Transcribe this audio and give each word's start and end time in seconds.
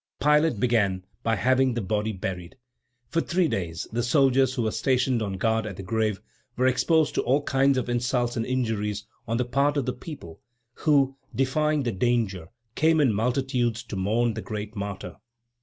Pilate 0.19 0.59
began 0.59 1.03
by 1.21 1.35
having 1.35 1.75
the 1.75 1.81
body 1.81 2.11
buried. 2.11 2.55
For 3.11 3.21
three 3.21 3.47
days 3.47 3.87
the 3.91 4.01
soldiers 4.01 4.55
who 4.55 4.63
were 4.63 4.71
stationed 4.71 5.21
on 5.21 5.33
guard 5.33 5.67
at 5.67 5.77
the 5.77 5.83
grave, 5.83 6.19
were 6.57 6.65
exposed 6.65 7.13
to 7.13 7.21
all 7.21 7.43
kinds 7.43 7.77
of 7.77 7.87
insults 7.87 8.35
and 8.35 8.43
injuries 8.43 9.05
on 9.27 9.37
the 9.37 9.45
part 9.45 9.77
of 9.77 9.85
the 9.85 9.93
people 9.93 10.41
who, 10.73 11.15
defying 11.35 11.83
the 11.83 11.91
danger, 11.91 12.47
came 12.73 12.99
in 12.99 13.13
multitudes 13.13 13.83
to 13.83 13.95
mourn 13.95 14.33
the 14.33 14.41
great 14.41 14.75
martyr. 14.75 15.17